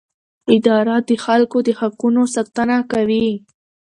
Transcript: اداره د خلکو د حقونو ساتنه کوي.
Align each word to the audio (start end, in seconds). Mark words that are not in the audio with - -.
اداره 0.55 0.95
د 1.09 1.11
خلکو 1.25 1.57
د 1.67 1.69
حقونو 1.79 2.21
ساتنه 2.35 2.77
کوي. 2.91 3.27